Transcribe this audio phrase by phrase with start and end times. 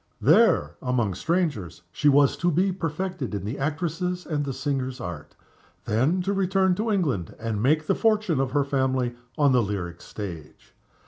[0.19, 5.35] There, among strangers, she was to be perfected in the actress's and the singer's art;
[5.85, 10.01] then to return to England, and make the fortune of her family on the lyric
[10.01, 10.73] stage.